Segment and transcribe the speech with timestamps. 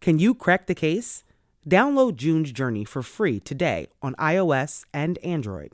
[0.00, 1.24] Can you crack the case?
[1.68, 5.72] Download June's Journey for free today on iOS and Android.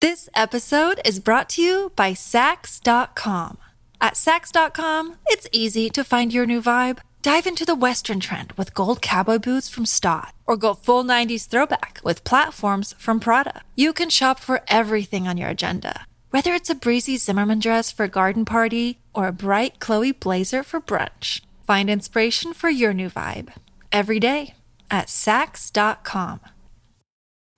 [0.00, 3.58] This episode is brought to you by Saks.com.
[4.00, 6.98] At Saks.com, it's easy to find your new vibe.
[7.22, 11.46] Dive into the Western trend with gold cowboy boots from Staud, or go full 90s
[11.46, 13.60] throwback with platforms from Prada.
[13.76, 18.04] You can shop for everything on your agenda, whether it's a breezy Zimmermann dress for
[18.04, 21.42] a garden party or a bright Chloe blazer for brunch.
[21.70, 23.52] Find inspiration for your new vibe
[23.92, 24.54] every day
[24.90, 26.40] at Saks.com.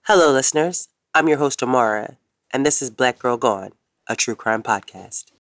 [0.05, 0.89] Hello, listeners.
[1.15, 2.19] I'm your host, Amara,
[2.51, 3.71] and this is Black Girl Gone,
[4.07, 5.33] a true crime podcast.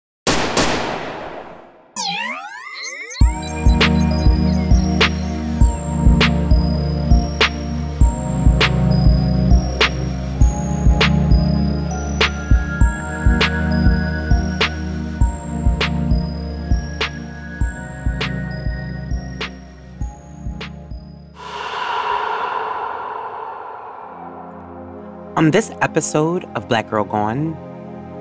[25.34, 27.56] On this episode of Black Girl Gone,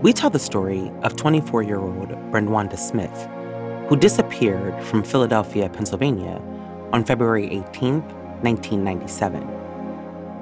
[0.02, 3.28] we tell the story of 24 year old Brenwanda Smith,
[3.90, 6.42] who disappeared from Philadelphia, Pennsylvania
[6.94, 9.42] on February 18, 1997.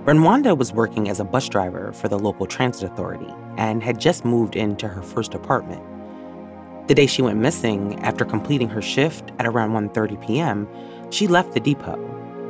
[0.05, 4.23] Brenwanda was working as a bus driver for the local transit authority and had just
[4.23, 5.81] moved into her first apartment.
[6.87, 10.67] The day she went missing, after completing her shift at around 1:30 p.m.,
[11.09, 11.97] she left the depot.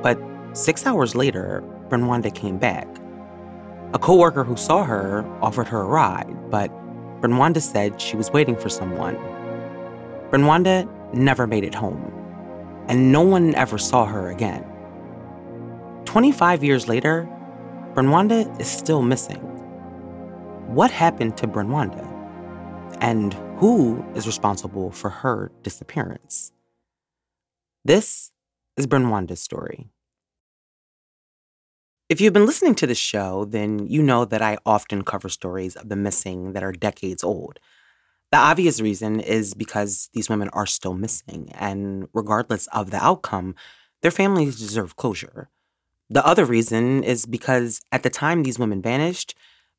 [0.04, 0.20] But
[0.52, 2.99] six hours later, Brenwanda came back.
[3.92, 6.70] A coworker who saw her offered her a ride, but
[7.22, 9.16] Brenwanda said she was waiting for someone.
[10.30, 12.14] Brenwanda never made it home,
[12.88, 14.64] and no one ever saw her again.
[16.06, 17.28] 25 years later,
[17.96, 19.42] Brenwanda is still missing.
[20.68, 22.06] What happened to Brenwanda?
[23.02, 26.52] And who is responsible for her disappearance?
[27.84, 28.32] This
[28.78, 29.90] is Brenwanda's story.
[32.10, 35.76] If you've been listening to the show, then you know that I often cover stories
[35.76, 37.60] of the missing that are decades old.
[38.32, 43.54] The obvious reason is because these women are still missing, and regardless of the outcome,
[44.02, 45.50] their families deserve closure.
[46.10, 49.36] The other reason is because at the time these women vanished,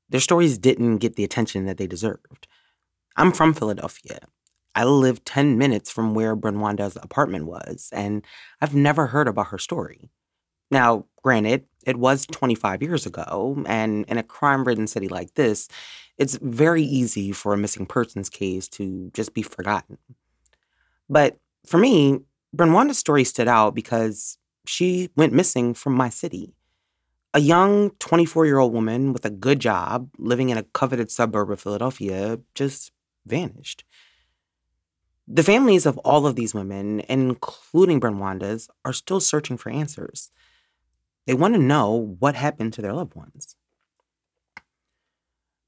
[0.08, 2.46] their stories didn't get the attention that they deserved.
[3.16, 4.20] I'm from Philadelphia.
[4.76, 8.24] I live 10 minutes from where Brenwanda's apartment was, and
[8.60, 10.10] I've never heard about her story.
[10.70, 15.68] Now, granted, it was 25 years ago, and in a crime ridden city like this,
[16.18, 19.98] it's very easy for a missing persons case to just be forgotten.
[21.08, 22.20] But for me,
[22.54, 26.54] Brenwanda's story stood out because she went missing from my city.
[27.32, 31.50] A young 24 year old woman with a good job living in a coveted suburb
[31.50, 32.92] of Philadelphia just
[33.24, 33.84] vanished.
[35.26, 40.32] The families of all of these women, including Brenwanda's, are still searching for answers.
[41.26, 43.56] They want to know what happened to their loved ones.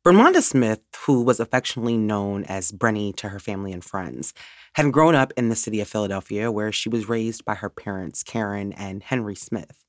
[0.05, 4.35] Brenwanda Smith, who was affectionately known as Brenny to her family and friends,
[4.75, 8.25] had grown up in the city of Philadelphia where she was raised by her parents,
[8.25, 9.85] Karen and Henry Smith.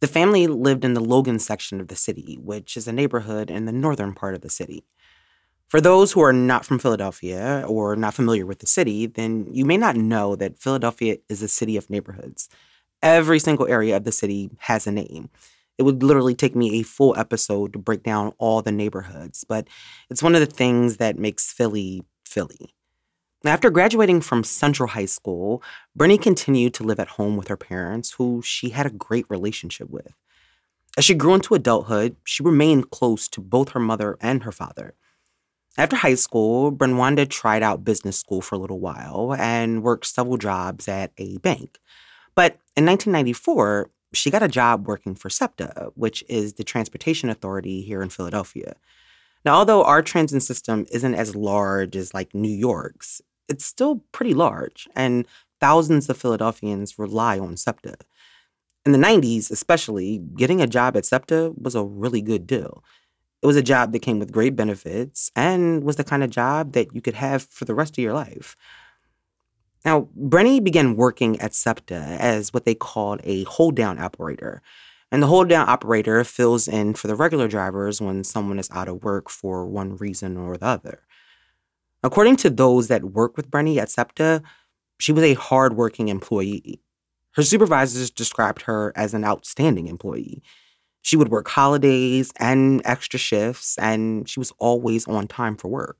[0.00, 3.64] The family lived in the Logan section of the city, which is a neighborhood in
[3.64, 4.84] the northern part of the city.
[5.68, 9.64] For those who are not from Philadelphia or not familiar with the city, then you
[9.64, 12.48] may not know that Philadelphia is a city of neighborhoods.
[13.02, 15.28] Every single area of the city has a name.
[15.78, 19.66] It would literally take me a full episode to break down all the neighborhoods, but
[20.08, 22.74] it's one of the things that makes Philly Philly.
[23.44, 25.62] After graduating from Central High School,
[25.98, 29.90] Brenny continued to live at home with her parents, who she had a great relationship
[29.90, 30.14] with.
[30.96, 34.94] As she grew into adulthood, she remained close to both her mother and her father.
[35.76, 40.36] After high school, Brenwanda tried out business school for a little while and worked several
[40.36, 41.80] jobs at a bank.
[42.34, 47.82] But in 1994, she got a job working for SEPTA, which is the transportation authority
[47.82, 48.74] here in Philadelphia.
[49.44, 54.34] Now, although our transit system isn't as large as like New York's, it's still pretty
[54.34, 55.26] large, and
[55.60, 57.96] thousands of Philadelphians rely on SEPTA.
[58.84, 62.82] In the 90s, especially, getting a job at SEPTA was a really good deal.
[63.42, 66.72] It was a job that came with great benefits and was the kind of job
[66.72, 68.56] that you could have for the rest of your life.
[69.84, 74.62] Now, Brenny began working at SEPTA as what they called a hold down operator.
[75.10, 78.88] And the hold down operator fills in for the regular drivers when someone is out
[78.88, 81.02] of work for one reason or the other.
[82.02, 84.42] According to those that work with Brenny at SEPTA,
[84.98, 86.80] she was a hardworking employee.
[87.32, 90.42] Her supervisors described her as an outstanding employee.
[91.02, 95.98] She would work holidays and extra shifts, and she was always on time for work.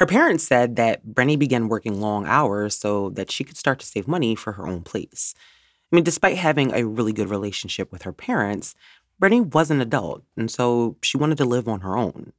[0.00, 3.86] Her parents said that Brenny began working long hours so that she could start to
[3.86, 5.34] save money for her own place.
[5.92, 8.74] I mean, despite having a really good relationship with her parents,
[9.20, 12.32] Brenny was an adult, and so she wanted to live on her own.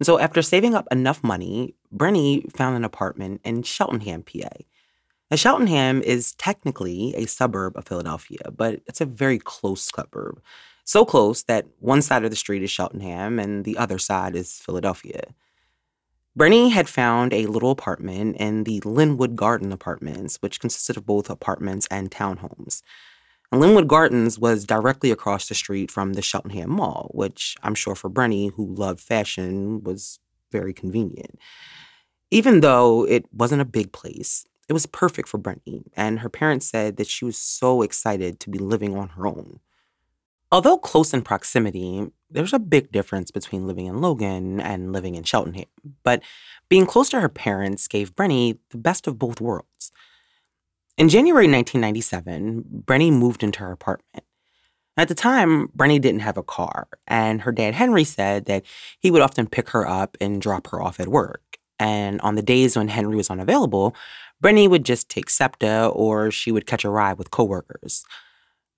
[0.00, 4.48] And so, after saving up enough money, Brenny found an apartment in Cheltenham, PA.
[5.30, 10.40] Now, Cheltenham is technically a suburb of Philadelphia, but it's a very close suburb.
[10.84, 14.60] So close that one side of the street is Cheltenham and the other side is
[14.60, 15.34] Philadelphia.
[16.38, 21.30] Brenny had found a little apartment in the Linwood Garden Apartments, which consisted of both
[21.30, 22.82] apartments and townhomes.
[23.50, 27.94] And Linwood Gardens was directly across the street from the Cheltenham Mall, which I'm sure
[27.94, 30.18] for Brenny, who loved fashion, was
[30.52, 31.38] very convenient.
[32.30, 36.68] Even though it wasn't a big place, it was perfect for Brenny, and her parents
[36.68, 39.60] said that she was so excited to be living on her own.
[40.52, 45.24] Although close in proximity, there's a big difference between living in Logan and living in
[45.24, 45.66] Cheltenham.
[46.02, 46.22] But
[46.68, 49.92] being close to her parents gave Brenny the best of both worlds.
[50.98, 54.24] In January 1997, Brenny moved into her apartment.
[54.96, 58.64] At the time, Brenny didn't have a car, and her dad Henry said that
[58.98, 61.58] he would often pick her up and drop her off at work.
[61.78, 63.94] And on the days when Henry was unavailable,
[64.42, 68.04] Brenny would just take SEPTA or she would catch a ride with coworkers.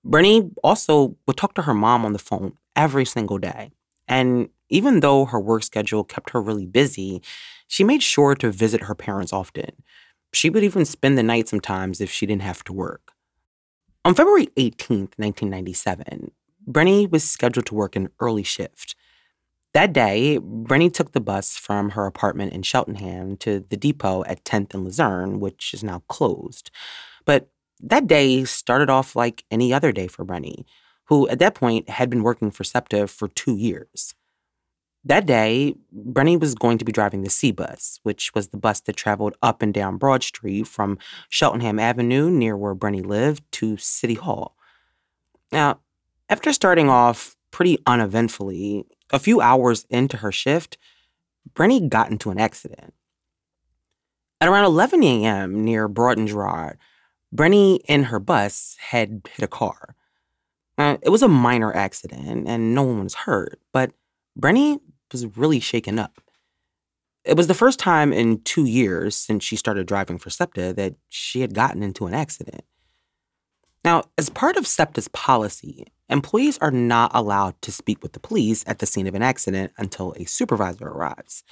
[0.04, 3.72] Brenny also would talk to her mom on the phone every single day.
[4.06, 7.20] And even though her work schedule kept her really busy,
[7.66, 9.70] she made sure to visit her parents often.
[10.32, 13.12] She would even spend the night sometimes if she didn't have to work.
[14.04, 16.30] On February 18th, 1997,
[16.70, 18.94] Brenny was scheduled to work an early shift.
[19.74, 24.44] That day, Brenny took the bus from her apartment in Cheltenham to the depot at
[24.44, 26.70] 10th and Luzerne, which is now closed.
[27.24, 30.64] But that day started off like any other day for Brenny,
[31.08, 34.14] who at that point had been working for SEPTA for two years.
[35.04, 38.80] That day, Brenny was going to be driving the C bus, which was the bus
[38.80, 40.98] that traveled up and down Broad Street from
[41.30, 44.54] Cheltenham Avenue, near where Brenny lived, to City Hall.
[45.50, 45.80] Now,
[46.28, 50.76] after starting off pretty uneventfully, a few hours into her shift,
[51.54, 52.92] Brenny got into an accident.
[54.40, 55.64] At around 11 a.m.
[55.64, 56.76] near Broad and Girard,
[57.34, 59.94] Brenny and her bus had hit a car.
[60.78, 63.92] Uh, it was a minor accident and no one was hurt, but
[64.40, 64.80] Brenny
[65.12, 66.20] was really shaken up.
[67.24, 70.94] It was the first time in two years since she started driving for SEPTA that
[71.08, 72.62] she had gotten into an accident.
[73.84, 78.64] Now, as part of SEPTA's policy, employees are not allowed to speak with the police
[78.66, 81.42] at the scene of an accident until a supervisor arrives.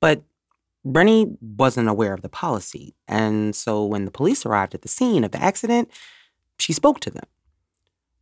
[0.00, 0.22] But
[0.84, 5.24] Brenny wasn't aware of the policy, and so when the police arrived at the scene
[5.24, 5.90] of the accident,
[6.58, 7.26] she spoke to them.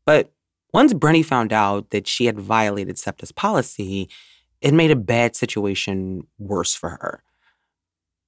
[0.06, 0.32] But
[0.73, 4.09] once Brenny found out that she had violated SEPTA's policy,
[4.61, 7.23] it made a bad situation worse for her.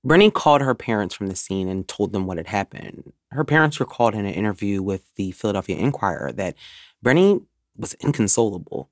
[0.05, 3.13] Brenny called her parents from the scene and told them what had happened.
[3.31, 6.57] Her parents recalled in an interview with the Philadelphia Inquirer that
[7.03, 7.43] Brenny
[7.79, 8.91] was inconsolable.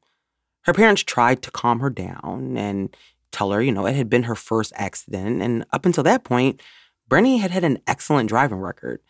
[0.63, 2.97] Her parents tried to calm her down and
[3.31, 5.43] tell her, you know, it had been her first accident.
[5.43, 6.63] And up until that point,
[7.11, 9.01] Brenny had had an excellent driving record.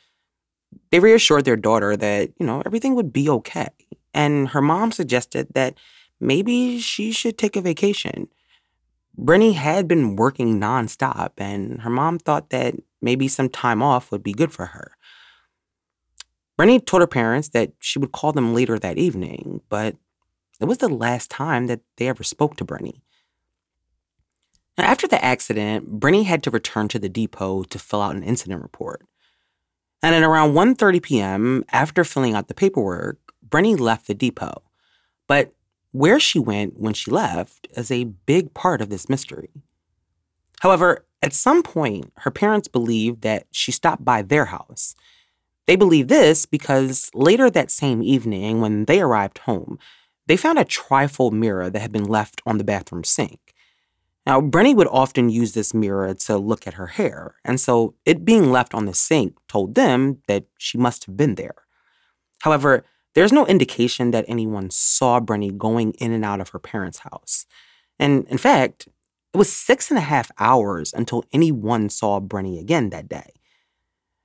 [0.91, 3.69] They reassured their daughter that, you know, everything would be okay.
[4.14, 5.75] And her mom suggested that
[6.21, 8.28] maybe she should take a vacation.
[9.19, 14.23] Brenny had been working nonstop, and her mom thought that maybe some time off would
[14.23, 14.97] be good for her.
[16.59, 19.97] Brenny told her parents that she would call them later that evening, but
[20.61, 23.00] it was the last time that they ever spoke to Brenny.
[24.78, 28.62] After the accident, Brenny had to return to the depot to fill out an incident
[28.62, 29.02] report.
[30.02, 33.19] And at around 1:30 p.m., after filling out the paperwork,
[33.53, 34.63] Brenny left the depot.
[35.29, 35.53] But
[35.93, 39.51] where she went when she left is a big part of this mystery.
[40.61, 44.95] However, at some point, her parents believed that she stopped by their house.
[45.67, 49.79] They believe this because later that same evening, when they arrived home,
[50.27, 53.55] they found a trifold mirror that had been left on the bathroom sink.
[54.27, 58.25] Now, Brenny would often use this mirror to look at her hair, and so it
[58.25, 61.67] being left on the sink told them that she must have been there.
[62.41, 67.00] However, there's no indication that anyone saw Brenny going in and out of her parents'
[67.00, 67.47] house.
[67.99, 68.88] And in fact,
[69.35, 73.33] it was six and a half hours until anyone saw Brenny again that day.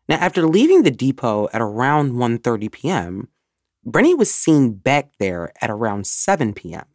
[0.10, 3.28] Now, after leaving the depot at around 1:30 p.m.,
[3.86, 6.86] Brenny was seen back there at around 7 p.m.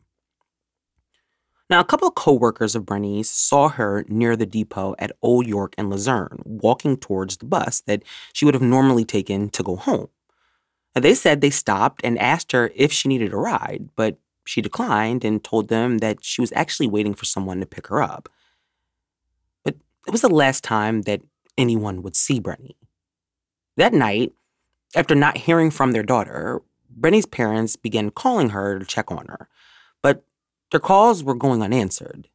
[1.71, 5.75] Now, a couple of coworkers of Brenny's saw her near the depot at Old York
[5.79, 8.03] and Luzerne, walking towards the bus that
[8.35, 10.09] she would have normally taken to go home.
[10.95, 15.25] They said they stopped and asked her if she needed a ride, but she declined
[15.25, 18.29] and told them that she was actually waiting for someone to pick her up.
[19.65, 21.23] But it was the last time that
[21.57, 22.75] anyone would see Brenny.
[23.77, 24.33] That night,
[24.95, 26.61] after not hearing from their daughter,
[26.99, 29.49] Brenny's parents began calling her to check on her,
[30.03, 30.25] but
[30.71, 32.29] their calls were going unanswered.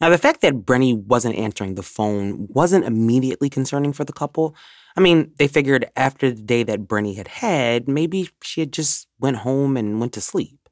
[0.00, 4.54] Now, the fact that Brenny wasn't answering the phone wasn't immediately concerning for the couple.
[4.96, 9.08] I mean, they figured after the day that Brenny had had, maybe she had just
[9.18, 10.68] went home and went to sleep.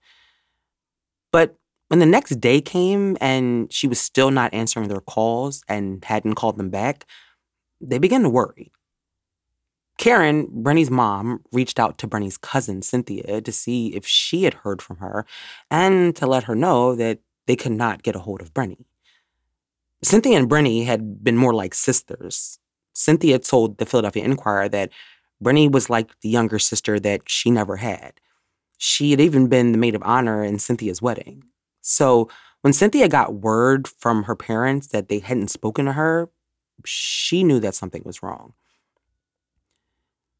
[1.32, 1.56] But
[1.88, 6.34] when the next day came and she was still not answering their calls and hadn't
[6.34, 7.06] called them back,
[7.80, 8.70] they began to worry.
[9.96, 14.80] Karen, Brenny's mom, reached out to Brenny's cousin, Cynthia, to see if she had heard
[14.80, 15.26] from her
[15.70, 18.84] and to let her know that they could not get a hold of Brenny.
[20.02, 22.58] Cynthia and Brenny had been more like sisters.
[22.92, 24.90] Cynthia told the Philadelphia Inquirer that
[25.42, 28.14] Brenny was like the younger sister that she never had.
[28.78, 31.44] She had even been the maid of honor in Cynthia's wedding.
[31.80, 32.28] So
[32.62, 36.28] when Cynthia got word from her parents that they hadn't spoken to her,
[36.84, 38.54] she knew that something was wrong.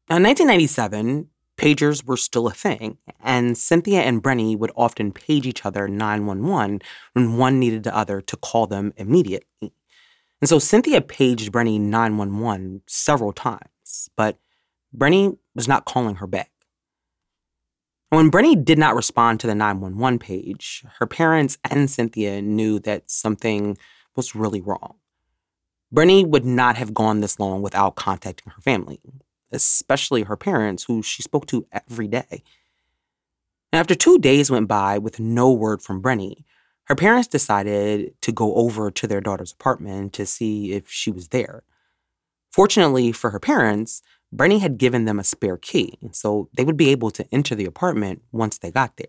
[0.09, 5.45] Now, in 1997, pagers were still a thing, and Cynthia and Brenny would often page
[5.45, 6.81] each other 911
[7.13, 9.73] when one needed the other to call them immediately.
[10.41, 14.39] And so Cynthia paged Brenny 911 several times, but
[14.95, 16.49] Brenny was not calling her back.
[18.09, 23.09] When Brenny did not respond to the 911 page, her parents and Cynthia knew that
[23.09, 23.77] something
[24.15, 24.95] was really wrong.
[25.93, 28.99] Brenny would not have gone this long without contacting her family,
[29.51, 32.43] especially her parents, who she spoke to every day.
[33.71, 36.43] And after two days went by with no word from Brenny,
[36.91, 41.29] her parents decided to go over to their daughter's apartment to see if she was
[41.29, 41.63] there.
[42.51, 44.01] Fortunately for her parents,
[44.35, 47.63] Brenny had given them a spare key, so they would be able to enter the
[47.63, 49.07] apartment once they got there.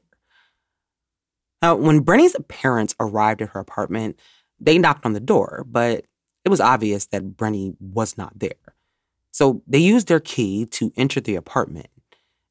[1.61, 4.17] Now, when Brenny's parents arrived at her apartment,
[4.61, 6.05] they knocked on the door, but
[6.45, 8.77] it was obvious that Brenny was not there.
[9.33, 11.89] So they used their key to enter the apartment.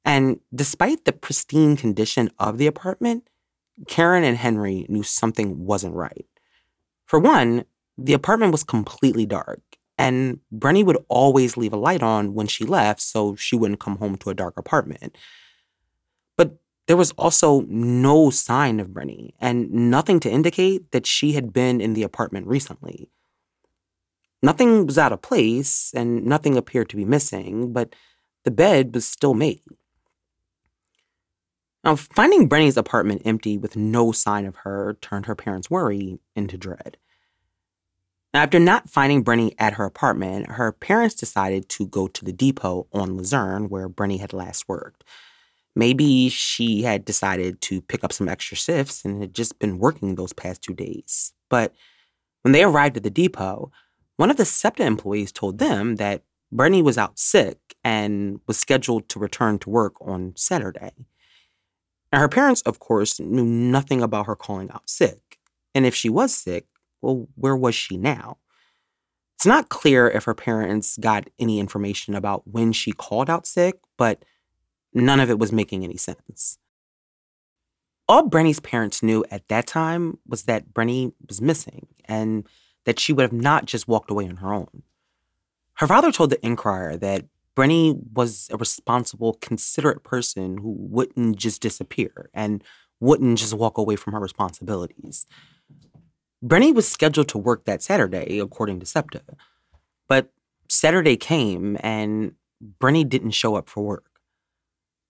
[0.03, 3.29] And despite the pristine condition of the apartment,
[3.87, 6.25] Karen and Henry knew something wasn't right.
[7.05, 7.65] For one,
[7.97, 9.61] the apartment was completely dark,
[9.97, 13.97] and Brenny would always leave a light on when she left so she wouldn't come
[13.97, 15.17] home to a dark apartment.
[16.37, 16.57] But
[16.87, 21.79] there was also no sign of Brenny and nothing to indicate that she had been
[21.81, 23.09] in the apartment recently.
[24.41, 27.95] Nothing was out of place and nothing appeared to be missing, but
[28.43, 29.61] the bed was still made.
[31.83, 36.57] Now, finding Brenny's apartment empty with no sign of her turned her parents' worry into
[36.57, 36.97] dread.
[38.33, 42.31] Now, after not finding Brenny at her apartment, her parents decided to go to the
[42.31, 45.03] depot on Luzerne where Brenny had last worked.
[45.75, 50.15] Maybe she had decided to pick up some extra shifts and had just been working
[50.15, 51.33] those past two days.
[51.49, 51.73] But
[52.43, 53.71] when they arrived at the depot,
[54.17, 56.23] one of the SEPTA employees told them that
[56.53, 60.91] Brenny was out sick and was scheduled to return to work on Saturday.
[62.11, 65.39] Now, her parents, of course, knew nothing about her calling out sick.
[65.73, 66.65] And if she was sick,
[67.01, 68.37] well, where was she now?
[69.37, 73.79] It's not clear if her parents got any information about when she called out sick,
[73.97, 74.23] but
[74.93, 76.59] none of it was making any sense.
[78.07, 82.47] All Brenny's parents knew at that time was that Brenny was missing and
[82.85, 84.83] that she would have not just walked away on her own.
[85.75, 87.25] Her father told the Inquirer that
[87.57, 92.63] Brenny was a responsible, considerate person who wouldn't just disappear and
[92.99, 95.25] wouldn't just walk away from her responsibilities.
[96.43, 99.21] Brenny was scheduled to work that Saturday, according to SEPTA.
[100.07, 100.31] But
[100.69, 102.33] Saturday came and
[102.79, 104.05] Brenny didn't show up for work.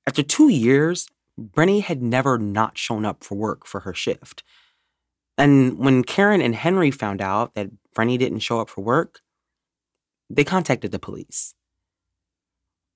[0.07, 1.07] After two years,
[1.39, 4.43] Brenny had never not shown up for work for her shift.
[5.37, 9.21] And when Karen and Henry found out that Brenny didn't show up for work,
[10.29, 11.53] they contacted the police.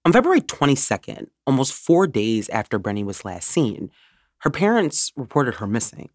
[0.06, 3.90] On February 22nd, almost four days after Brenny was last seen,
[4.42, 6.10] her parents reported her missing.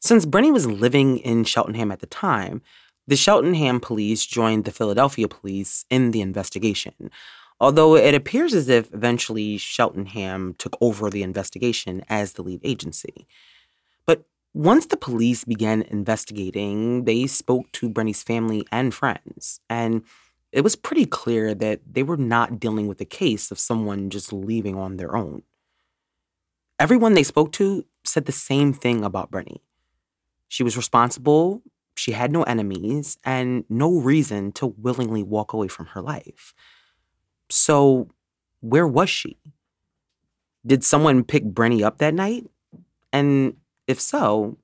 [0.00, 2.60] Since Brenny was living in Cheltenham at the time,
[3.06, 7.12] the Cheltenham police joined the Philadelphia police in the investigation,
[7.60, 13.28] although it appears as if eventually Cheltenham took over the investigation as the lead agency.
[14.06, 14.24] But
[14.54, 20.02] once the police began investigating, they spoke to Brenny's family and friends, and
[20.52, 24.32] it was pretty clear that they were not dealing with a case of someone just
[24.32, 25.42] leaving on their own.
[26.78, 29.58] Everyone they spoke to said the same thing about Brenny.
[30.48, 31.62] She was responsible,
[31.94, 36.54] she had no enemies, and no reason to willingly walk away from her life.
[37.50, 38.08] So,
[38.60, 39.36] where was she?
[40.66, 42.46] Did someone pick Brenny up that night?
[43.12, 44.58] And if so,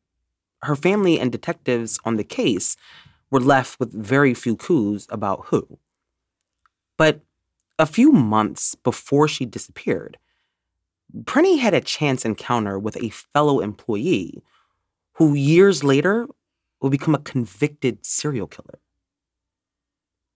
[0.62, 2.76] her family and detectives on the case
[3.30, 5.78] were left with very few clues about who.
[6.96, 7.20] But
[7.78, 10.18] a few months before she disappeared,
[11.14, 14.42] Brenny had a chance encounter with a fellow employee
[15.14, 16.26] who years later
[16.80, 18.80] will become a convicted serial killer.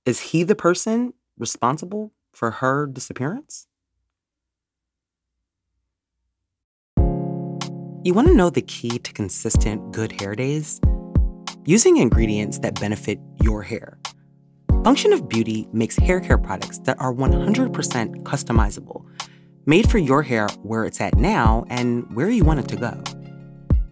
[0.06, 3.66] Is he the person responsible for her disappearance?
[8.04, 10.80] You want to know the key to consistent good hair days?
[11.68, 13.98] Using ingredients that benefit your hair.
[14.84, 19.04] Function of Beauty makes hair care products that are 100% customizable,
[19.66, 22.98] made for your hair where it's at now and where you want it to go.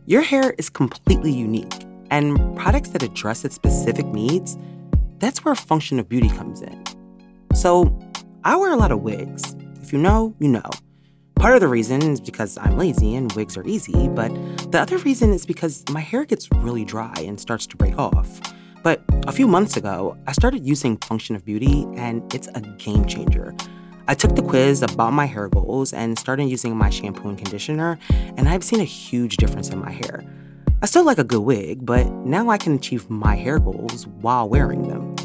[0.06, 4.56] Your hair is completely unique, and products that address its specific needs,
[5.18, 6.83] that's where Function of Beauty comes in.
[7.54, 7.95] So,
[8.42, 9.54] I wear a lot of wigs.
[9.83, 10.71] If you know, you know.
[11.38, 14.31] Part of the reason is because I'm lazy and wigs are easy, but
[14.73, 18.40] the other reason is because my hair gets really dry and starts to break off.
[18.83, 23.05] But a few months ago, I started using Function of Beauty, and it's a game
[23.05, 23.55] changer.
[24.09, 27.99] I took the quiz about my hair goals and started using my shampoo and conditioner,
[28.37, 30.25] and I've seen a huge difference in my hair.
[30.81, 34.49] I still like a good wig, but now I can achieve my hair goals while
[34.49, 35.15] wearing them.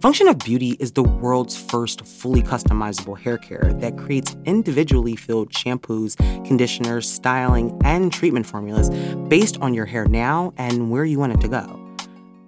[0.00, 5.52] Function of Beauty is the world's first fully customizable hair care that creates individually filled
[5.52, 8.88] shampoos, conditioners, styling, and treatment formulas
[9.28, 11.78] based on your hair now and where you want it to go.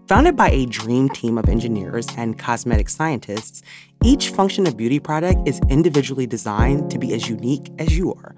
[0.06, 3.60] Founded by a dream team of engineers and cosmetic scientists,
[4.02, 8.34] each Function of Beauty product is individually designed to be as unique as you are.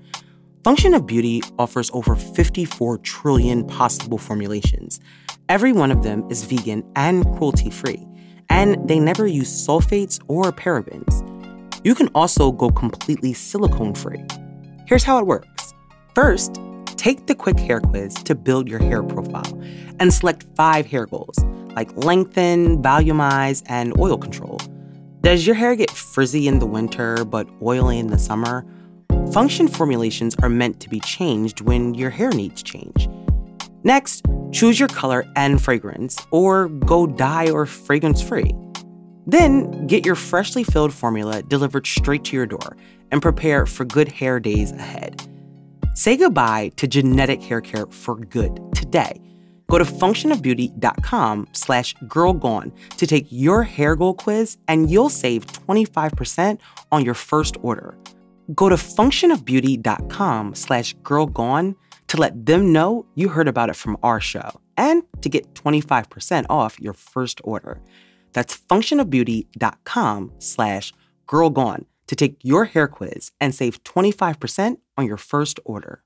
[0.64, 4.98] Function of Beauty offers over 54 trillion possible formulations.
[5.48, 8.08] Every one of them is vegan and cruelty free,
[8.50, 11.22] and they never use sulfates or parabens.
[11.84, 14.24] You can also go completely silicone free.
[14.86, 15.74] Here's how it works.
[16.14, 19.60] First, take the quick hair quiz to build your hair profile
[20.00, 21.38] and select five hair goals
[21.74, 24.58] like lengthen, volumize, and oil control.
[25.20, 28.64] Does your hair get frizzy in the winter but oily in the summer?
[29.32, 33.08] Function formulations are meant to be changed when your hair needs change.
[33.84, 38.52] Next, choose your color and fragrance, or go dye or fragrance free.
[39.26, 42.76] Then, get your freshly filled formula delivered straight to your door
[43.12, 45.22] and prepare for good hair days ahead.
[45.94, 49.20] Say goodbye to genetic hair care for good today
[49.70, 56.58] Go to functionofbeauty.com slash girlgone to take your hair goal quiz and you'll save 25%
[56.92, 57.96] on your first order.
[58.54, 61.76] Go to functionofbeauty.com slash girlgone
[62.08, 66.46] to let them know you heard about it from our show and to get 25%
[66.48, 67.80] off your first order.
[68.32, 70.92] That's functionofbeauty.com slash
[71.26, 76.02] girlgone to take your hair quiz and save 25% on your first order.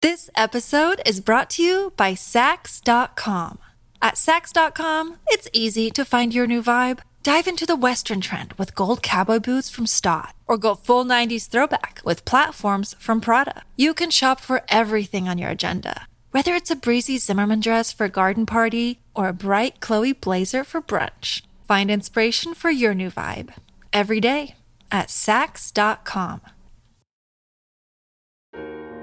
[0.00, 3.58] This episode is brought to you by Saks.com.
[4.00, 7.00] At Saks.com, it's easy to find your new vibe.
[7.22, 11.48] Dive into the Western trend with gold cowboy boots from Staud, or go full 90s
[11.48, 13.62] throwback with platforms from Prada.
[13.76, 18.04] You can shop for everything on your agenda, whether it's a breezy Zimmermann dress for
[18.04, 21.42] a garden party or a bright Chloe blazer for brunch.
[21.66, 23.52] Find inspiration for your new vibe
[23.92, 24.54] every day
[24.90, 26.40] at Saks.com.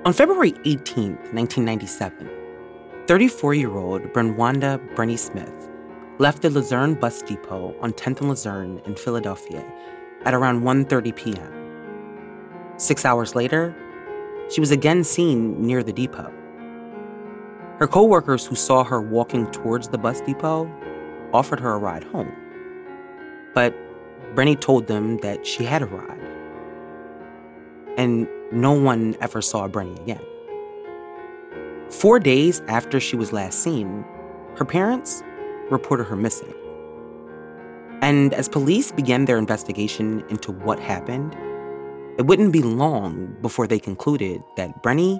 [0.06, 2.30] On February 18, 1997,
[3.08, 5.65] 34 year old Brenwanda Brenny Smith
[6.18, 9.66] left the Luzerne bus depot on 10th and Luzerne in Philadelphia
[10.24, 11.52] at around 1:30 p.m.
[12.78, 13.76] 6 hours later,
[14.50, 16.32] she was again seen near the depot.
[17.80, 20.70] Her coworkers who saw her walking towards the bus depot
[21.34, 22.32] offered her a ride home.
[23.54, 23.76] But
[24.34, 26.22] Brenny told them that she had arrived.
[27.98, 30.22] And no one ever saw Brenny again.
[31.90, 34.06] Four days after she was last seen,
[34.58, 35.24] her parents
[35.70, 36.54] reported her missing.
[38.02, 41.36] And as police began their investigation into what happened,
[42.18, 45.20] it wouldn't be long before they concluded that Brenny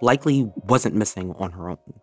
[0.00, 2.00] likely wasn't missing on her own.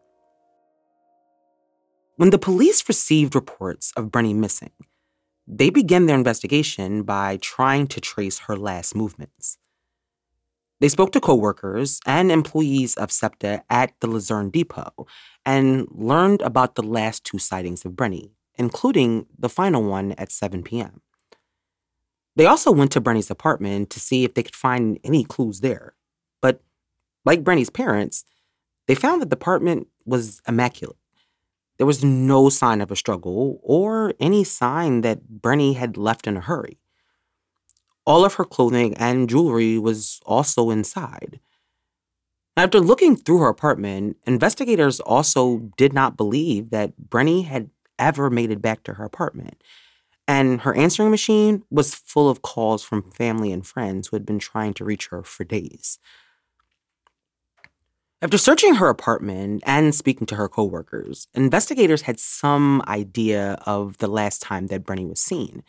[2.17, 4.71] When the police received reports of Brenny missing,
[5.47, 9.57] they began their investigation by trying to trace her last movements.
[10.81, 15.07] They spoke to coworkers and employees of SEPTA at the Luzerne Depot
[15.45, 20.63] and learned about the last two sightings of Brenny, including the final one at 7
[20.63, 21.01] p.m.
[22.35, 25.95] They also went to Brenny's apartment to see if they could find any clues there.
[26.41, 26.61] But
[27.23, 28.25] like Brenny's parents,
[28.87, 30.97] they found that the apartment was immaculate.
[31.77, 36.37] There was no sign of a struggle or any sign that Brenny had left in
[36.37, 36.79] a hurry.
[38.05, 41.39] All of her clothing and jewelry was also inside.
[42.57, 48.51] After looking through her apartment, investigators also did not believe that Brenny had ever made
[48.51, 49.61] it back to her apartment.
[50.27, 54.39] And her answering machine was full of calls from family and friends who had been
[54.39, 55.99] trying to reach her for days.
[58.21, 64.07] After searching her apartment and speaking to her coworkers, investigators had some idea of the
[64.07, 65.63] last time that Brenny was seen.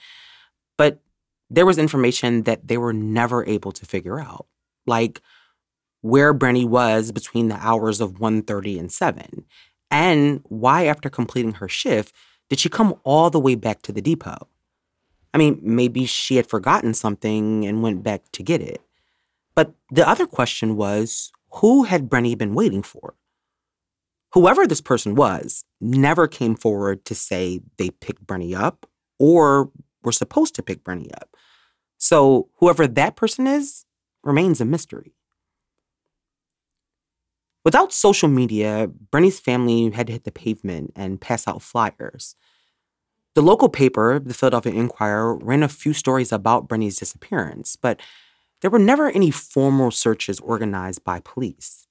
[1.49, 4.47] There was information that they were never able to figure out,
[4.87, 5.21] like
[6.01, 9.45] where Brenny was between the hours of 1:30 and 7,
[9.91, 12.15] and why after completing her shift
[12.49, 14.49] did she come all the way back to the depot?
[15.35, 18.81] I mean, maybe she had forgotten something and went back to get it.
[19.55, 23.15] But the other question was who had Brenny been waiting for?
[24.33, 28.87] Whoever this person was never came forward to say they picked Brenny up
[29.19, 29.71] or
[30.03, 31.36] were supposed to pick Brenny up.
[31.99, 33.85] So whoever that person is
[34.23, 35.15] remains a mystery.
[37.65, 42.37] Without social media, Brenny's family had to hit the pavement and pass out flyers.
[43.35, 48.01] The local paper, the Philadelphia Inquirer, ran a few stories about Brenny's disappearance, but
[48.61, 51.87] there were never any formal searches organized by police.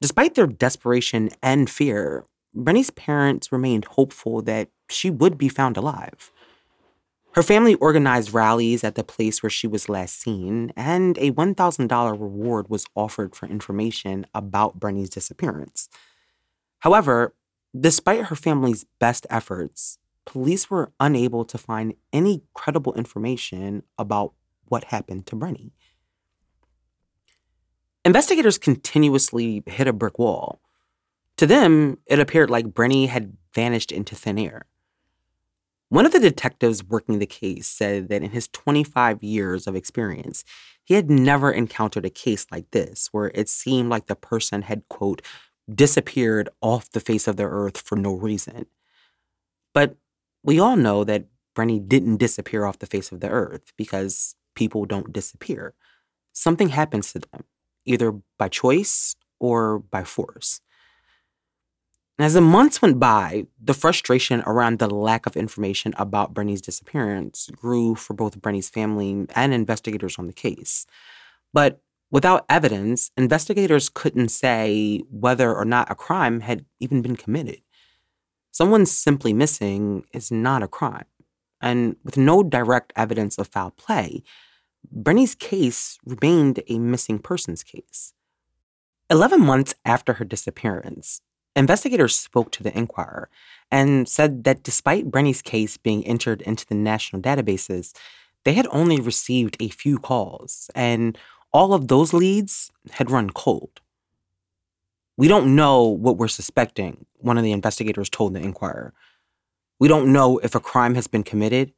[0.00, 6.32] Despite their desperation and fear, Brenny's parents remained hopeful that she would be found alive.
[7.34, 12.12] Her family organized rallies at the place where she was last seen, and a $1,000
[12.12, 15.88] reward was offered for information about Brenny's disappearance.
[16.80, 17.34] However,
[17.78, 24.34] despite her family's best efforts, police were unable to find any credible information about
[24.66, 25.70] what happened to Brenny.
[28.04, 30.60] Investigators continuously hit a brick wall.
[31.38, 34.66] To them, it appeared like Brenny had vanished into thin air.
[35.92, 40.42] One of the detectives working the case said that in his 25 years of experience,
[40.82, 44.88] he had never encountered a case like this where it seemed like the person had,
[44.88, 45.20] quote,
[45.70, 48.64] disappeared off the face of the earth for no reason.
[49.74, 49.96] But
[50.42, 54.86] we all know that Brenny didn't disappear off the face of the earth because people
[54.86, 55.74] don't disappear.
[56.32, 57.44] Something happens to them,
[57.84, 60.62] either by choice or by force.
[62.18, 67.48] As the months went by, the frustration around the lack of information about Brenny's disappearance
[67.56, 70.86] grew for both Brenny's family and investigators on the case.
[71.52, 77.62] But without evidence, investigators couldn't say whether or not a crime had even been committed.
[78.50, 81.06] Someone simply missing is not a crime.
[81.62, 84.22] And with no direct evidence of foul play,
[84.90, 88.12] Brenny's case remained a missing persons case.
[89.08, 91.22] Eleven months after her disappearance,
[91.56, 93.28] investigators spoke to the Inquirer
[93.70, 97.92] and said that despite Brenny's case being entered into the national databases,
[98.44, 101.16] they had only received a few calls, and
[101.52, 103.80] all of those leads had run cold.
[105.16, 108.92] We don't know what we're suspecting, one of the investigators told the Inquirer.
[109.78, 111.72] We don't know if a crime has been committed.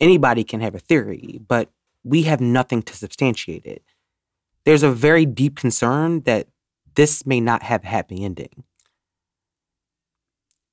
[0.00, 1.70] Anybody can have a theory, but
[2.04, 3.82] we have nothing to substantiate it.
[4.64, 6.48] There's a very deep concern that
[6.94, 8.64] this may not have a happy ending.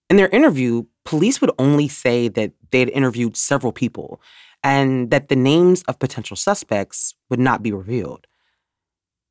[0.09, 4.21] In their interview, police would only say that they had interviewed several people
[4.63, 8.27] and that the names of potential suspects would not be revealed.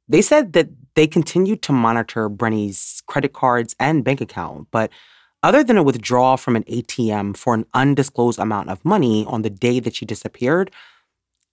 [0.08, 4.90] They said that they continued to monitor Brenny's credit cards and bank account, but
[5.42, 9.50] other than a withdrawal from an ATM for an undisclosed amount of money on the
[9.50, 10.70] day that she disappeared,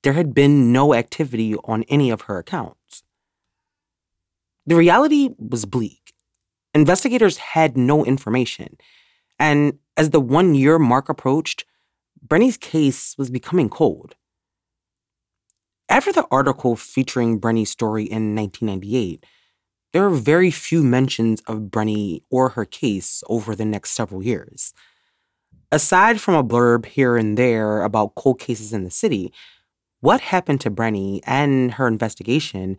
[0.03, 3.03] there had been no activity on any of her accounts.
[4.65, 6.13] The reality was bleak.
[6.73, 8.77] Investigators had no information,
[9.41, 11.65] and as the one year mark approached,
[12.25, 14.13] Brenny's case was becoming cold.
[15.89, 19.25] After the article featuring Brenny's story in 1998,
[19.93, 24.73] there are very few mentions of Brenny or her case over the next several years.
[25.71, 29.33] Aside from a blurb here and there about cold cases in the city,
[30.01, 32.77] what happened to Brenny and her investigation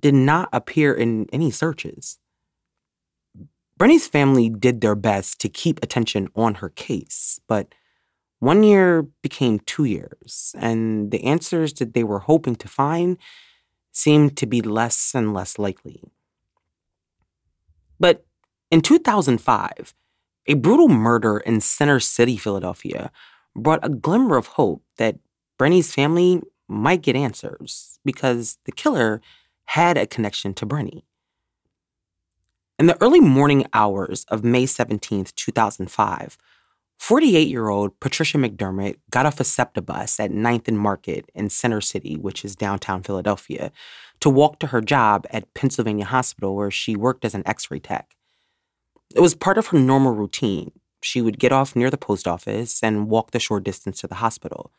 [0.00, 2.18] did not appear in any searches.
[3.80, 7.74] Brenny's family did their best to keep attention on her case, but
[8.38, 13.16] one year became two years, and the answers that they were hoping to find
[13.90, 16.02] seemed to be less and less likely.
[17.98, 18.26] But
[18.70, 19.94] in 2005,
[20.46, 23.10] a brutal murder in Center City, Philadelphia,
[23.56, 25.16] brought a glimmer of hope that
[25.56, 29.22] Brenny's family might get answers because the killer
[29.64, 31.04] had a connection to Brenny.
[32.80, 36.38] In the early morning hours of May 17, 2005,
[36.98, 41.50] 48 year old Patricia McDermott got off a SEPTA bus at 9th and Market in
[41.50, 43.70] Center City, which is downtown Philadelphia,
[44.20, 47.80] to walk to her job at Pennsylvania Hospital, where she worked as an x ray
[47.80, 48.16] tech.
[49.14, 50.72] It was part of her normal routine.
[51.02, 54.14] She would get off near the post office and walk the short distance to the
[54.14, 54.72] hospital.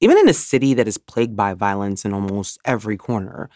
[0.00, 3.50] Even in a city that is plagued by violence in almost every corner,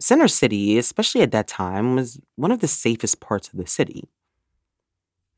[0.00, 4.08] Center City, especially at that time, was one of the safest parts of the city.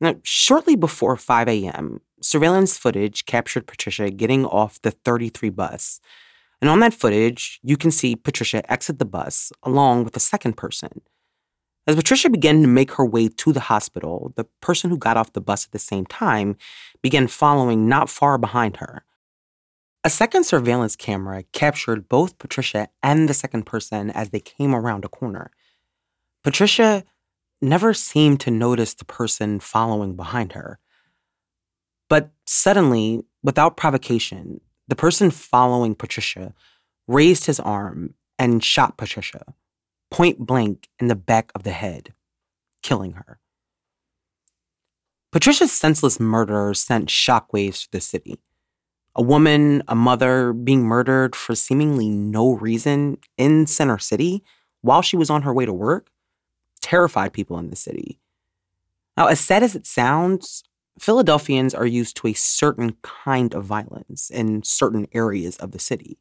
[0.01, 6.01] Now, shortly before 5 a.m., surveillance footage captured Patricia getting off the 33 bus.
[6.61, 10.57] And on that footage, you can see Patricia exit the bus along with a second
[10.57, 11.01] person.
[11.87, 15.33] As Patricia began to make her way to the hospital, the person who got off
[15.33, 16.57] the bus at the same time
[17.03, 19.05] began following not far behind her.
[20.03, 25.05] A second surveillance camera captured both Patricia and the second person as they came around
[25.05, 25.51] a corner.
[26.43, 27.05] Patricia
[27.61, 30.79] never seemed to notice the person following behind her.
[32.09, 36.55] But suddenly, without provocation, the person following Patricia
[37.07, 39.55] raised his arm and shot Patricia,
[40.11, 42.15] point blank in the back of the head,
[42.83, 43.39] killing her.
[45.31, 48.41] Patricia's senseless murder sent shockwaves through the city.
[49.17, 54.43] A woman, a mother, being murdered for seemingly no reason in Center City
[54.83, 56.11] while she was on her way to work
[56.81, 58.19] terrified people in the city.
[59.17, 60.63] Now, as sad as it sounds,
[60.99, 66.19] Philadelphians are used to a certain kind of violence in certain areas of the city.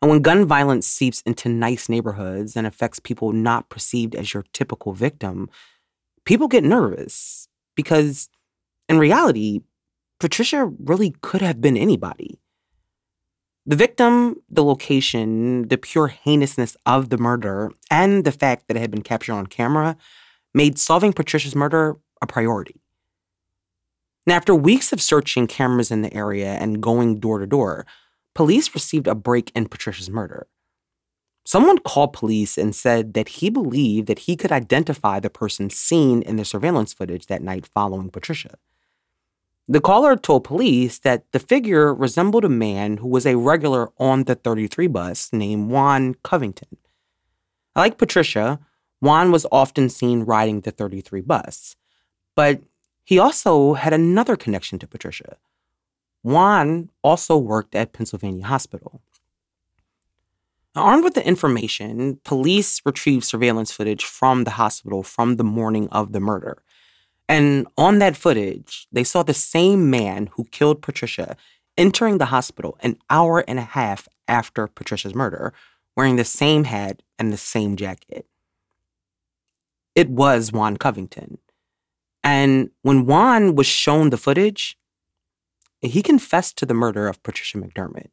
[0.00, 4.44] And when gun violence seeps into nice neighborhoods and affects people not perceived as your
[4.52, 5.48] typical victim,
[6.24, 8.28] people get nervous because
[8.88, 9.60] in reality,
[10.22, 12.38] Patricia really could have been anybody.
[13.66, 18.80] The victim, the location, the pure heinousness of the murder, and the fact that it
[18.80, 19.96] had been captured on camera
[20.54, 22.80] made solving Patricia's murder a priority.
[24.24, 27.84] Now, after weeks of searching cameras in the area and going door to door,
[28.32, 30.46] police received a break in Patricia's murder.
[31.44, 36.22] Someone called police and said that he believed that he could identify the person seen
[36.22, 38.56] in the surveillance footage that night following Patricia.
[39.68, 44.24] The caller told police that the figure resembled a man who was a regular on
[44.24, 46.76] the 33 bus named Juan Covington.
[47.76, 48.58] Like Patricia,
[49.00, 51.76] Juan was often seen riding the 33 bus,
[52.34, 52.60] but
[53.04, 55.36] he also had another connection to Patricia.
[56.22, 59.00] Juan also worked at Pennsylvania Hospital.
[60.74, 66.12] Armed with the information, police retrieved surveillance footage from the hospital from the morning of
[66.12, 66.62] the murder.
[67.32, 71.34] And on that footage, they saw the same man who killed Patricia
[71.78, 75.54] entering the hospital an hour and a half after Patricia's murder,
[75.96, 78.26] wearing the same hat and the same jacket.
[79.94, 81.38] It was Juan Covington.
[82.22, 84.76] And when Juan was shown the footage,
[85.80, 88.10] he confessed to the murder of Patricia McDermott.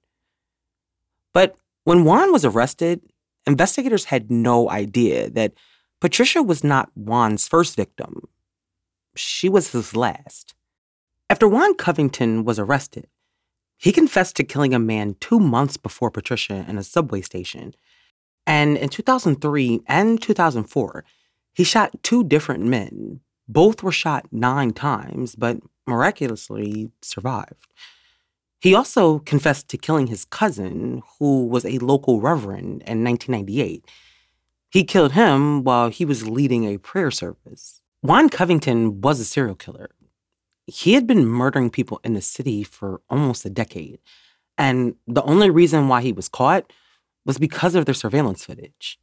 [1.33, 3.01] But when Juan was arrested,
[3.45, 5.51] investigators had no idea that
[5.99, 8.29] Patricia was not Juan's first victim,
[9.15, 10.53] she was his last.
[11.29, 13.07] After Juan Covington was arrested,
[13.77, 17.73] he confessed to killing a man two months before Patricia in a subway station.
[18.45, 21.05] And in 2003 and 2004,
[21.53, 23.21] he shot two different men.
[23.47, 27.67] Both were shot nine times, but miraculously survived.
[28.59, 33.85] He also confessed to killing his cousin, who was a local reverend, in 1998.
[34.69, 37.81] He killed him while he was leading a prayer service.
[38.01, 39.89] Juan Covington was a serial killer.
[40.65, 43.99] He had been murdering people in the city for almost a decade.
[44.57, 46.71] And the only reason why he was caught
[47.25, 48.99] was because of their surveillance footage.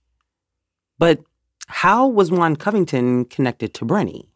[0.98, 1.20] But
[1.66, 4.28] how was Juan Covington connected to Brenny?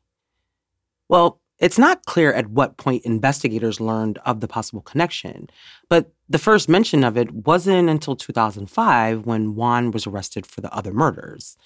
[1.08, 5.48] Well, it's not clear at what point investigators learned of the possible connection,
[5.88, 10.72] but the first mention of it wasn't until 2005 when Juan was arrested for the
[10.74, 11.56] other murders.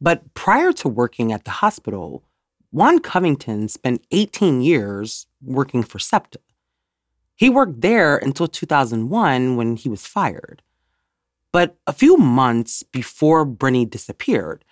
[0.00, 2.24] But prior to working at the hospital,
[2.70, 6.40] Juan Covington spent 18 years working for SEPTA.
[7.36, 10.62] He worked there until 2001 when he was fired.
[11.52, 14.64] But a few months before Brenny disappeared,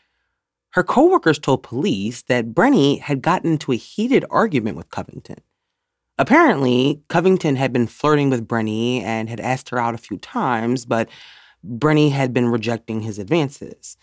[0.71, 5.39] her coworkers told police that Brenny had gotten into a heated argument with Covington.
[6.19, 10.85] Apparently, Covington had been flirting with Brenny and had asked her out a few times,
[10.85, 11.09] but
[11.65, 13.97] Brenny had been rejecting his advances.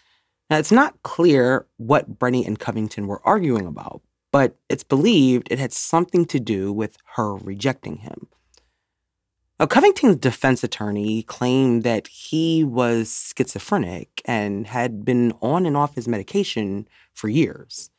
[0.50, 5.60] Now, it's not clear what Brenny and Covington were arguing about, but it's believed it
[5.60, 8.28] had something to do with her rejecting him.
[9.60, 15.96] Now, Covington's defense attorney claimed that he was schizophrenic and had been on and off
[15.96, 17.92] his medication for years.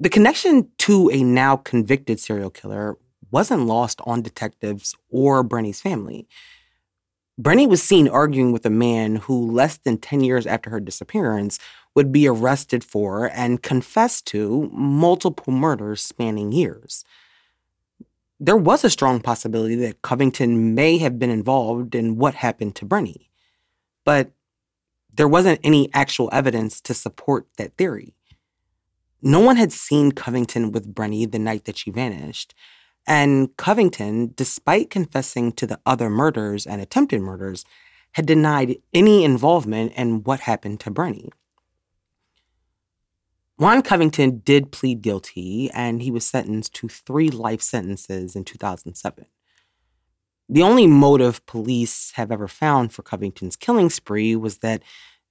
[0.00, 2.96] The connection to a now convicted serial killer
[3.30, 6.26] wasn't lost on detectives or Brenny's family.
[7.40, 11.58] Brenny was seen arguing with a man who, less than 10 years after her disappearance,
[11.94, 17.04] would be arrested for and confess to multiple murders spanning years.
[18.40, 22.86] There was a strong possibility that Covington may have been involved in what happened to
[22.86, 23.28] Brenny,
[24.04, 24.30] but
[25.12, 28.14] there wasn't any actual evidence to support that theory.
[29.22, 32.54] No one had seen Covington with Brenny the night that she vanished,
[33.06, 37.64] and Covington, despite confessing to the other murders and attempted murders,
[38.12, 41.28] had denied any involvement in what happened to Brenny.
[43.58, 49.26] Juan Covington did plead guilty and he was sentenced to three life sentences in 2007.
[50.48, 54.82] The only motive police have ever found for Covington's killing spree was that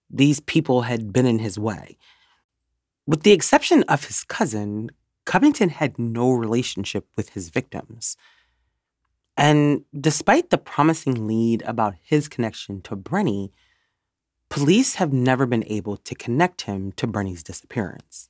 [0.09, 1.97] these people had been in his way.
[3.07, 4.89] With the exception of his cousin,
[5.25, 8.15] Covington had no relationship with his victims.
[9.37, 13.51] And despite the promising lead about his connection to Brenny,
[14.49, 18.29] police have never been able to connect him to Brenny's disappearance.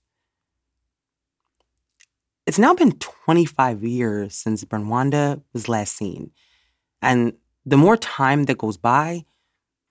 [2.45, 6.31] It's now been 25 years since Brenwanda was last seen,
[7.01, 7.33] and
[7.65, 9.25] the more time that goes by,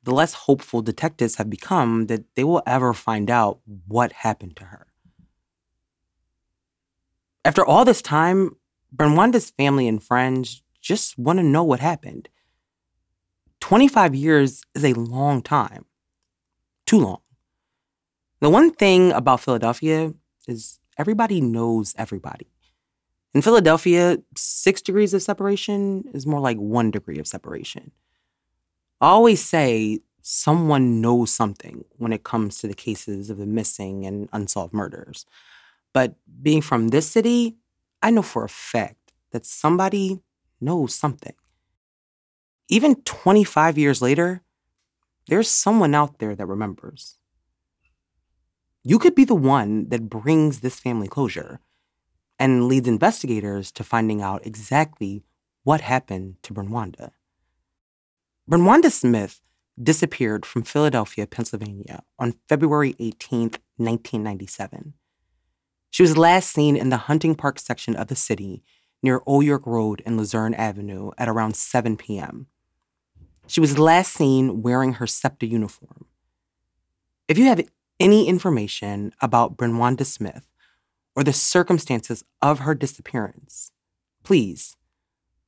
[0.04, 4.64] the less hopeful detectives have become that they will ever find out what happened to
[4.64, 4.86] her.
[7.44, 8.56] After all this time,
[8.94, 12.28] Brenwanda's family and friends just want to know what happened.
[13.60, 15.86] 25 years is a long time.
[16.86, 17.20] Too long.
[18.40, 20.12] The one thing about Philadelphia
[20.46, 22.46] is everybody knows everybody.
[23.32, 27.90] In Philadelphia, six degrees of separation is more like one degree of separation.
[29.00, 34.06] I always say someone knows something when it comes to the cases of the missing
[34.06, 35.26] and unsolved murders.
[35.94, 37.56] But being from this city,
[38.02, 40.20] I know for a fact that somebody
[40.60, 41.34] knows something.
[42.68, 44.42] Even 25 years later,
[45.28, 47.18] there's someone out there that remembers.
[48.82, 51.60] You could be the one that brings this family closure
[52.38, 55.24] and leads investigators to finding out exactly
[55.62, 57.12] what happened to Brenwanda.
[58.50, 59.40] Brenwanda Smith
[59.82, 64.94] disappeared from Philadelphia, Pennsylvania on February 18, 1997.
[65.94, 68.64] She was last seen in the Hunting Park section of the city
[69.00, 72.48] near Old York Road and Luzerne Avenue at around 7 p.m.
[73.46, 76.06] She was last seen wearing her SEPTA uniform.
[77.28, 77.60] If you have
[78.00, 80.48] any information about Brenwanda Smith
[81.14, 83.70] or the circumstances of her disappearance,
[84.24, 84.76] please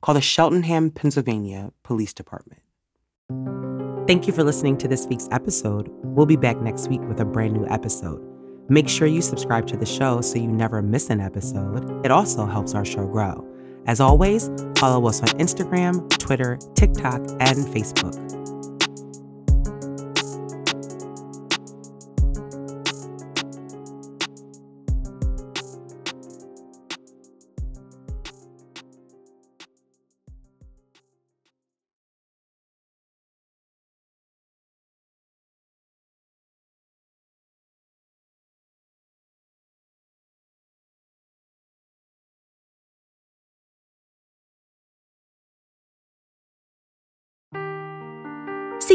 [0.00, 2.62] call the Cheltenham, Pennsylvania Police Department.
[4.06, 5.90] Thank you for listening to this week's episode.
[6.04, 8.35] We'll be back next week with a brand new episode.
[8.68, 12.04] Make sure you subscribe to the show so you never miss an episode.
[12.04, 13.46] It also helps our show grow.
[13.86, 18.45] As always, follow us on Instagram, Twitter, TikTok, and Facebook.